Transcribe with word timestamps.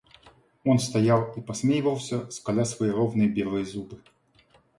Он 0.65 0.79
стоял 0.79 1.31
и 1.33 1.41
посмеивался, 1.41 2.27
скаля 2.31 2.65
свои 2.65 2.89
ровные 2.89 3.29
белые 3.29 3.65
зубы. 3.65 4.01